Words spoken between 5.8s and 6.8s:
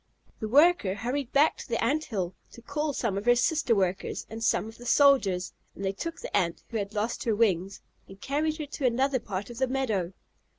they took the Ant who